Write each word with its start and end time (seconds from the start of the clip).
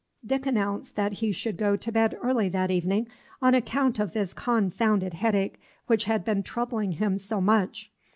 Dick 0.25 0.47
announced 0.47 0.95
that 0.95 1.11
he 1.13 1.31
should 1.31 1.57
go 1.57 1.75
to 1.75 1.91
bed 1.91 2.17
early 2.23 2.49
that 2.49 2.71
evening, 2.71 3.07
on 3.39 3.53
account 3.53 3.99
of 3.99 4.13
this 4.13 4.33
confounded 4.33 5.13
headache 5.13 5.61
which 5.85 6.05
had 6.05 6.25
been 6.25 6.41
troubling 6.41 6.93
him 6.93 7.19
so 7.19 7.39
much. 7.39 7.91